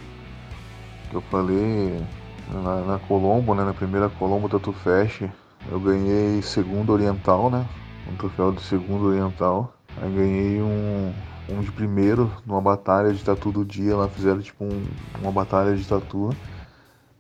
Que 1.10 1.16
eu 1.16 1.22
falei 1.22 2.04
na, 2.52 2.82
na 2.82 3.00
Colombo, 3.00 3.54
né? 3.54 3.64
Na 3.64 3.74
primeira 3.74 4.10
Colombo 4.10 4.50
Tatu 4.50 4.74
Fest, 4.74 5.22
eu 5.70 5.80
ganhei 5.80 6.42
segundo 6.42 6.92
oriental, 6.92 7.50
né? 7.50 7.66
Um 8.12 8.16
troféu 8.16 8.52
de 8.52 8.62
segundo 8.62 9.08
oriental. 9.08 9.74
Aí 10.02 10.12
ganhei 10.12 10.62
um, 10.62 11.14
um 11.50 11.62
de 11.62 11.72
primeiro 11.72 12.32
numa 12.46 12.62
batalha 12.62 13.14
de 13.14 13.24
tatu 13.24 13.52
do 13.52 13.64
dia. 13.64 13.96
Lá 13.96 14.08
fizeram 14.08 14.42
tipo 14.42 14.64
um, 14.64 14.86
uma 15.22 15.32
batalha 15.32 15.76
de 15.76 15.88
tatu. 15.88 16.30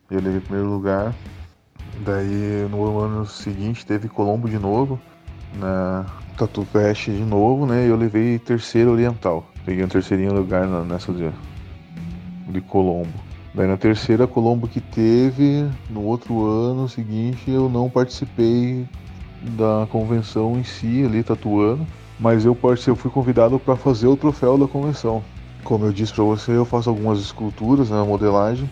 Eu 0.09 0.21
levei 0.21 0.39
primeiro 0.39 0.69
lugar. 0.69 1.13
Daí 1.99 2.67
no 2.69 2.99
ano 2.99 3.25
seguinte 3.25 3.85
teve 3.85 4.07
Colombo 4.07 4.47
de 4.47 4.59
novo, 4.59 4.99
na 5.55 6.05
Tatu 6.37 6.65
Fest 6.65 7.05
de 7.05 7.23
novo, 7.23 7.65
né? 7.65 7.85
E 7.85 7.89
eu 7.89 7.95
levei 7.95 8.37
terceiro 8.39 8.91
oriental. 8.91 9.45
Peguei 9.65 9.83
um 9.83 9.87
terceirinho 9.87 10.33
lugar 10.33 10.67
nessa 10.67 11.11
de, 11.11 11.29
de 12.49 12.61
Colombo. 12.61 13.27
Daí 13.53 13.67
na 13.67 13.77
terceira 13.77 14.27
Colombo 14.27 14.67
que 14.67 14.79
teve, 14.79 15.67
no 15.89 16.03
outro 16.03 16.45
ano 16.45 16.87
seguinte 16.87 17.49
eu 17.49 17.67
não 17.67 17.89
participei 17.89 18.87
da 19.41 19.87
convenção 19.91 20.57
em 20.57 20.63
si 20.63 21.03
ali 21.03 21.23
tatuando, 21.23 21.85
mas 22.19 22.45
eu, 22.45 22.57
eu 22.85 22.95
fui 22.95 23.09
convidado 23.09 23.59
para 23.59 23.75
fazer 23.75 24.07
o 24.07 24.15
troféu 24.15 24.57
da 24.57 24.67
convenção. 24.67 25.23
Como 25.63 25.85
eu 25.85 25.91
disse 25.91 26.13
para 26.13 26.23
você, 26.23 26.51
eu 26.51 26.65
faço 26.65 26.89
algumas 26.89 27.19
esculturas 27.19 27.89
na 27.89 28.01
né, 28.01 28.07
modelagem. 28.07 28.69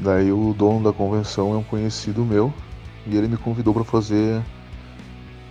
Daí 0.00 0.30
o 0.30 0.54
dono 0.56 0.84
da 0.84 0.92
convenção 0.92 1.54
é 1.54 1.56
um 1.56 1.62
conhecido 1.62 2.24
meu, 2.24 2.52
e 3.06 3.16
ele 3.16 3.28
me 3.28 3.36
convidou 3.36 3.72
para 3.72 3.84
fazer 3.84 4.42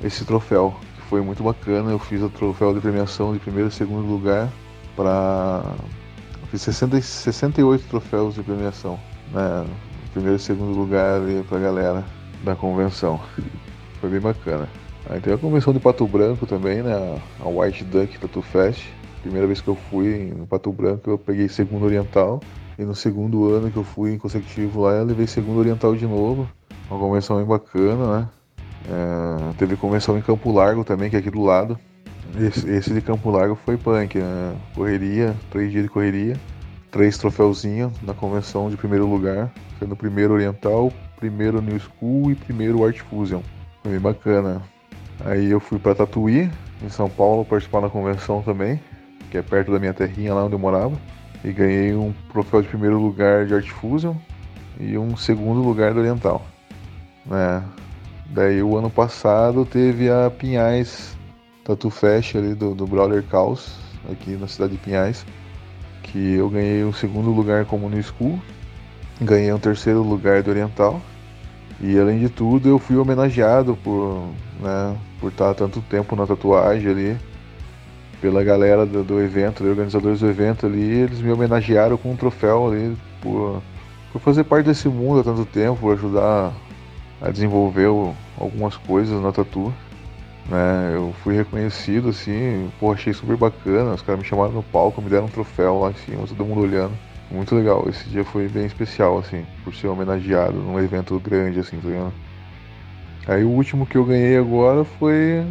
esse 0.03 0.25
troféu, 0.25 0.75
que 0.95 1.01
foi 1.03 1.21
muito 1.21 1.43
bacana. 1.43 1.91
Eu 1.91 1.99
fiz 1.99 2.21
o 2.21 2.29
troféu 2.29 2.73
de 2.73 2.79
premiação 2.79 3.33
de 3.33 3.39
primeiro 3.39 3.69
e 3.69 3.71
segundo 3.71 4.07
lugar 4.07 4.49
para 4.95 5.63
fiz 6.49 6.61
60, 6.61 7.01
68 7.01 7.87
troféus 7.87 8.35
de 8.35 8.43
premiação, 8.43 8.99
né? 9.31 9.65
Primeiro 10.13 10.37
e 10.37 10.39
segundo 10.39 10.77
lugar 10.77 11.19
para 11.49 11.57
a 11.57 11.61
galera 11.61 12.05
da 12.43 12.55
convenção. 12.55 13.19
Foi 13.99 14.09
bem 14.09 14.19
bacana. 14.19 14.69
Aí 15.09 15.19
tem 15.19 15.33
a 15.33 15.37
convenção 15.37 15.73
de 15.73 15.79
Pato 15.79 16.07
Branco 16.07 16.45
também, 16.45 16.81
né? 16.81 17.21
A 17.39 17.47
White 17.47 17.83
Duck 17.83 18.17
Tattoo 18.17 18.41
Fest. 18.41 18.87
Primeira 19.21 19.47
vez 19.47 19.59
que 19.59 19.67
eu 19.67 19.75
fui 19.89 20.33
no 20.35 20.45
Pato 20.47 20.71
Branco, 20.71 21.09
eu 21.09 21.17
peguei 21.17 21.49
segundo 21.49 21.85
oriental. 21.85 22.39
E 22.77 22.83
no 22.83 22.95
segundo 22.95 23.49
ano 23.53 23.71
que 23.71 23.77
eu 23.77 23.83
fui 23.83 24.13
em 24.13 24.17
consecutivo 24.17 24.81
lá, 24.81 24.93
eu 24.93 25.05
levei 25.05 25.27
segundo 25.27 25.59
oriental 25.59 25.95
de 25.95 26.05
novo. 26.05 26.47
Uma 26.89 26.99
convenção 26.99 27.37
bem 27.37 27.45
bacana, 27.45 28.19
né? 28.19 28.29
É, 28.89 29.53
teve 29.57 29.75
convenção 29.75 30.17
em 30.17 30.21
Campo 30.21 30.51
Largo 30.51 30.83
também, 30.83 31.09
que 31.09 31.15
é 31.15 31.19
aqui 31.19 31.31
do 31.31 31.43
lado. 31.43 31.79
Esse, 32.39 32.69
esse 32.69 32.93
de 32.93 33.01
Campo 33.01 33.29
Largo 33.29 33.55
foi 33.55 33.77
punk, 33.77 34.17
né? 34.17 34.55
Correria, 34.73 35.35
três 35.49 35.71
dias 35.71 35.83
de 35.83 35.89
correria, 35.89 36.37
três 36.91 37.17
troféuzinhos 37.17 37.91
na 38.01 38.13
convenção 38.13 38.69
de 38.69 38.77
primeiro 38.77 39.07
lugar, 39.07 39.51
sendo 39.79 39.95
primeiro 39.95 40.33
Oriental, 40.33 40.91
primeiro 41.17 41.61
New 41.61 41.79
School 41.79 42.31
e 42.31 42.35
primeiro 42.35 42.85
Art 42.85 42.99
Fusion. 42.99 43.41
Foi 43.81 43.91
bem 43.91 43.99
bacana. 43.99 44.61
Aí 45.23 45.49
eu 45.49 45.59
fui 45.59 45.79
para 45.79 45.95
Tatuí, 45.95 46.51
em 46.83 46.89
São 46.89 47.09
Paulo, 47.09 47.45
participar 47.45 47.81
da 47.81 47.89
convenção 47.89 48.41
também, 48.41 48.79
que 49.31 49.37
é 49.37 49.41
perto 49.41 49.71
da 49.71 49.79
minha 49.79 49.93
terrinha 49.93 50.33
lá 50.33 50.43
onde 50.43 50.55
eu 50.55 50.59
morava. 50.59 50.95
E 51.43 51.51
ganhei 51.51 51.95
um 51.95 52.13
troféu 52.31 52.61
de 52.61 52.67
primeiro 52.67 52.99
lugar 52.99 53.45
de 53.45 53.53
Art 53.53 53.67
Fusion 53.67 54.15
e 54.79 54.97
um 54.97 55.15
segundo 55.15 55.61
lugar 55.61 55.93
do 55.93 55.99
Oriental 55.99 56.45
né? 57.25 57.63
Daí 58.27 58.61
o 58.61 58.75
ano 58.75 58.89
passado 58.89 59.65
teve 59.65 60.09
a 60.09 60.29
Pinhais 60.29 61.15
Tatu 61.63 61.89
Fest 61.89 62.35
ali 62.35 62.53
do, 62.53 62.73
do 62.73 62.85
Brawler 62.85 63.23
Caos, 63.23 63.77
aqui 64.11 64.31
na 64.31 64.47
cidade 64.47 64.73
de 64.73 64.77
Pinhais, 64.79 65.25
que 66.03 66.35
eu 66.35 66.49
ganhei 66.49 66.83
o 66.83 66.93
segundo 66.93 67.31
lugar 67.31 67.65
como 67.65 67.89
no 67.89 68.01
School, 68.01 68.39
ganhei 69.21 69.51
um 69.53 69.59
terceiro 69.59 70.01
lugar 70.01 70.43
do 70.43 70.49
Oriental, 70.49 71.01
e 71.79 71.99
além 71.99 72.19
de 72.19 72.29
tudo 72.29 72.69
eu 72.69 72.79
fui 72.79 72.95
homenageado 72.95 73.75
por, 73.83 74.29
né, 74.59 74.95
por 75.19 75.31
estar 75.31 75.53
tanto 75.53 75.81
tempo 75.81 76.15
na 76.15 76.25
tatuagem 76.25 76.89
ali, 76.89 77.17
pela 78.21 78.43
galera 78.43 78.85
do, 78.85 79.03
do 79.03 79.21
evento, 79.21 79.63
organizadores 79.63 80.19
do 80.19 80.29
evento 80.29 80.65
ali, 80.65 80.81
eles 80.81 81.21
me 81.21 81.31
homenagearam 81.31 81.97
com 81.97 82.11
um 82.11 82.15
troféu 82.15 82.67
ali 82.67 82.97
por, 83.21 83.61
por 84.11 84.21
fazer 84.21 84.43
parte 84.45 84.65
desse 84.65 84.87
mundo 84.87 85.19
há 85.19 85.23
tanto 85.23 85.45
tempo, 85.45 85.77
por 85.77 85.93
ajudar 85.93 86.53
desenvolveu 87.31 88.15
algumas 88.37 88.75
coisas 88.77 89.21
na 89.21 89.31
Tatu. 89.31 89.73
Né? 90.49 90.91
Eu 90.93 91.13
fui 91.23 91.35
reconhecido 91.35 92.09
assim, 92.09 92.69
pô, 92.79 92.91
achei 92.91 93.13
super 93.13 93.35
bacana. 93.35 93.93
Os 93.93 94.01
caras 94.01 94.21
me 94.21 94.27
chamaram 94.27 94.51
no 94.51 94.63
palco, 94.63 95.01
me 95.01 95.09
deram 95.09 95.25
um 95.25 95.29
troféu 95.29 95.79
lá 95.79 95.91
em 95.91 95.95
cima, 95.95 96.27
todo 96.27 96.45
mundo 96.45 96.61
olhando. 96.61 96.93
Muito 97.31 97.55
legal, 97.55 97.85
esse 97.89 98.07
dia 98.07 98.23
foi 98.23 98.47
bem 98.47 98.65
especial, 98.65 99.17
assim, 99.17 99.43
por 99.63 99.73
ser 99.73 99.87
homenageado 99.87 100.53
num 100.53 100.79
evento 100.79 101.19
grande, 101.19 101.59
assim, 101.59 101.79
tá? 101.79 102.11
Aí 103.33 103.43
o 103.43 103.49
último 103.49 103.85
que 103.85 103.97
eu 103.97 104.05
ganhei 104.05 104.37
agora 104.37 104.83
foi 104.83 105.43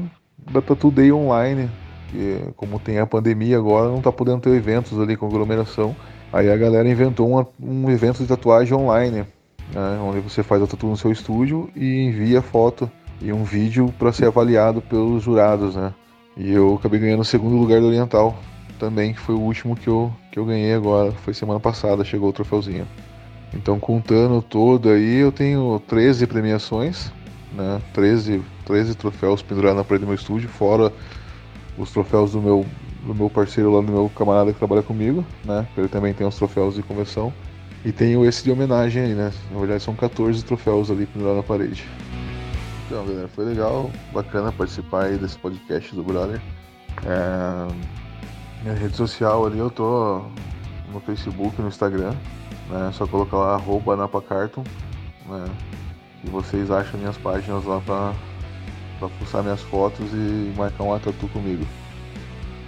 da 0.52 0.62
Tatu 0.62 0.92
Day 0.92 1.10
Online, 1.10 1.68
que 2.10 2.40
como 2.56 2.78
tem 2.78 3.00
a 3.00 3.06
pandemia 3.06 3.58
agora, 3.58 3.88
não 3.88 4.00
tá 4.00 4.12
podendo 4.12 4.40
ter 4.40 4.50
eventos 4.50 4.98
ali 5.00 5.16
com 5.16 5.26
aglomeração. 5.26 5.96
Aí 6.32 6.48
a 6.48 6.56
galera 6.56 6.88
inventou 6.88 7.28
uma, 7.28 7.46
um 7.60 7.90
evento 7.90 8.18
de 8.22 8.28
tatuagem 8.28 8.74
online 8.74 9.26
né, 9.74 9.98
onde 10.00 10.20
você 10.20 10.42
faz 10.42 10.62
a 10.62 10.66
tatu 10.66 10.86
no 10.86 10.96
seu 10.96 11.10
estúdio 11.10 11.68
e 11.74 12.04
envia 12.04 12.40
foto 12.40 12.90
e 13.20 13.32
um 13.32 13.44
vídeo 13.44 13.92
para 13.98 14.12
ser 14.12 14.26
avaliado 14.26 14.80
pelos 14.80 15.22
jurados, 15.22 15.74
né? 15.74 15.92
E 16.36 16.50
eu 16.52 16.74
acabei 16.74 17.00
ganhando 17.00 17.20
o 17.20 17.24
segundo 17.24 17.56
lugar 17.56 17.80
do 17.80 17.86
Oriental 17.86 18.36
também, 18.78 19.12
que 19.12 19.20
foi 19.20 19.34
o 19.34 19.40
último 19.40 19.76
que 19.76 19.88
eu, 19.88 20.12
que 20.32 20.38
eu 20.38 20.44
ganhei 20.44 20.74
agora, 20.74 21.12
foi 21.12 21.32
semana 21.32 21.60
passada, 21.60 22.04
chegou 22.04 22.28
o 22.28 22.32
troféuzinho. 22.32 22.86
Então, 23.52 23.78
contando 23.78 24.42
todo 24.42 24.88
aí, 24.88 25.16
eu 25.18 25.30
tenho 25.30 25.80
13 25.86 26.26
premiações, 26.26 27.12
né? 27.52 27.80
13, 27.92 28.42
13 28.64 28.96
troféus 28.96 29.42
pendurados 29.42 29.78
na 29.78 29.84
parede 29.84 30.04
do 30.04 30.08
meu 30.08 30.16
estúdio, 30.16 30.48
fora 30.48 30.92
os 31.78 31.90
troféus 31.90 32.32
do 32.32 32.42
meu, 32.42 32.66
do 33.04 33.14
meu 33.14 33.30
parceiro 33.30 33.72
lá, 33.72 33.80
do 33.80 33.92
meu 33.92 34.10
camarada 34.14 34.52
que 34.52 34.58
trabalha 34.58 34.82
comigo, 34.82 35.24
né? 35.44 35.66
Ele 35.76 35.88
também 35.88 36.12
tem 36.12 36.26
os 36.26 36.36
troféus 36.36 36.74
de 36.74 36.82
convenção. 36.82 37.32
E 37.84 37.92
tenho 37.92 38.24
esse 38.24 38.42
de 38.42 38.50
homenagem 38.50 39.02
aí, 39.02 39.14
né? 39.14 39.30
Na 39.50 39.58
verdade 39.58 39.82
são 39.82 39.94
14 39.94 40.42
troféus 40.44 40.90
ali 40.90 41.04
pendurados 41.04 41.38
na 41.38 41.42
parede. 41.42 41.84
Então, 42.86 43.04
galera, 43.06 43.28
foi 43.28 43.44
legal, 43.44 43.90
bacana 44.12 44.50
participar 44.52 45.04
aí 45.04 45.18
desse 45.18 45.38
podcast 45.38 45.94
do 45.94 46.02
Brother. 46.02 46.40
É... 47.04 47.74
Minha 48.62 48.74
rede 48.74 48.96
social 48.96 49.46
ali 49.46 49.58
eu 49.58 49.70
tô 49.70 50.22
no 50.92 51.00
Facebook, 51.00 51.60
no 51.60 51.68
Instagram. 51.68 52.14
Né? 52.70 52.88
É 52.88 52.92
só 52.92 53.06
colocar 53.06 53.36
lá 53.36 53.54
arroba 53.54 53.96
napacarton. 53.96 54.64
Né? 55.26 55.44
E 56.24 56.30
vocês 56.30 56.70
acham 56.70 56.98
minhas 56.98 57.18
páginas 57.18 57.64
lá 57.64 57.80
pra, 57.80 58.14
pra 58.98 59.08
fuçar 59.10 59.42
minhas 59.42 59.60
fotos 59.60 60.10
e 60.12 60.54
marcar 60.56 60.84
um 60.84 60.98
tatu 60.98 61.28
comigo. 61.28 61.66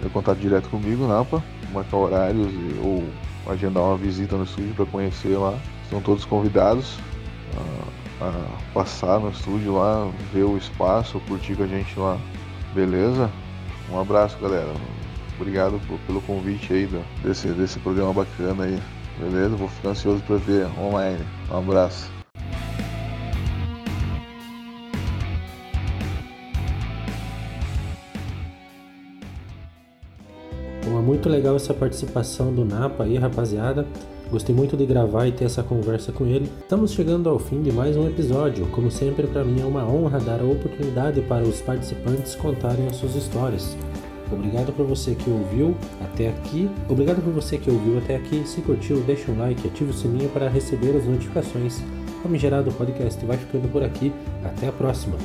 Eu 0.03 0.11
contato 0.11 0.37
direto 0.37 0.69
comigo, 0.69 1.07
Napa, 1.07 1.43
marcar 1.73 1.97
horários 1.97 2.53
ou 2.83 3.03
agendar 3.49 3.83
uma 3.83 3.97
visita 3.97 4.35
no 4.35 4.43
estúdio 4.43 4.73
para 4.73 4.85
conhecer 4.85 5.37
lá. 5.37 5.57
Estão 5.83 6.01
todos 6.01 6.25
convidados 6.25 6.97
a, 8.19 8.25
a, 8.25 8.73
passar 8.73 9.19
no 9.19 9.29
estúdio 9.29 9.75
lá, 9.75 10.09
ver 10.33 10.43
o 10.43 10.57
espaço, 10.57 11.19
curtir 11.27 11.55
com 11.55 11.63
a 11.63 11.67
gente 11.67 11.97
lá. 11.97 12.17
Beleza? 12.73 13.31
Um 13.91 13.99
abraço, 13.99 14.37
galera. 14.39 14.73
Obrigado 15.39 15.79
por, 15.87 15.99
pelo 15.99 16.21
convite 16.21 16.73
aí 16.73 16.89
desse, 17.23 17.47
desse 17.49 17.79
programa 17.79 18.13
bacana 18.13 18.65
aí. 18.65 18.79
Beleza? 19.19 19.55
Vou 19.55 19.67
ficar 19.69 19.89
ansioso 19.89 20.21
para 20.23 20.37
ver 20.37 20.67
online. 20.79 21.23
Um 21.49 21.57
abraço. 21.57 22.16
Muito 31.17 31.29
legal 31.29 31.55
essa 31.55 31.73
participação 31.73 32.53
do 32.53 32.63
Napa 32.63 33.03
aí, 33.03 33.17
rapaziada. 33.17 33.87
Gostei 34.29 34.53
muito 34.53 34.77
de 34.77 34.85
gravar 34.85 35.25
e 35.25 35.31
ter 35.31 35.45
essa 35.45 35.63
conversa 35.63 36.11
com 36.11 36.27
ele. 36.27 36.47
Estamos 36.61 36.91
chegando 36.91 37.27
ao 37.27 37.39
fim 37.39 37.59
de 37.63 37.71
mais 37.71 37.97
um 37.97 38.07
episódio. 38.07 38.67
Como 38.67 38.91
sempre, 38.91 39.25
para 39.25 39.43
mim 39.43 39.59
é 39.59 39.65
uma 39.65 39.83
honra 39.83 40.19
dar 40.19 40.41
a 40.41 40.43
oportunidade 40.43 41.21
para 41.21 41.43
os 41.43 41.59
participantes 41.59 42.35
contarem 42.35 42.85
as 42.85 42.97
suas 42.97 43.15
histórias. 43.15 43.75
Obrigado 44.31 44.71
por 44.73 44.85
você 44.85 45.15
que 45.15 45.27
ouviu 45.27 45.75
até 46.01 46.29
aqui. 46.29 46.69
Obrigado 46.87 47.23
por 47.23 47.33
você 47.33 47.57
que 47.57 47.71
ouviu 47.71 47.97
até 47.97 48.15
aqui. 48.15 48.47
Se 48.47 48.61
curtiu, 48.61 49.01
deixa 49.01 49.31
um 49.31 49.39
like, 49.39 49.67
ative 49.67 49.89
o 49.89 49.93
sininho 49.93 50.29
para 50.29 50.47
receber 50.47 50.95
as 50.95 51.05
notificações. 51.05 51.81
O 52.23 52.29
Migerado 52.29 52.71
Podcast 52.73 53.25
vai 53.25 53.37
ficando 53.37 53.67
por 53.71 53.81
aqui. 53.81 54.13
Até 54.43 54.67
a 54.67 54.71
próxima. 54.71 55.17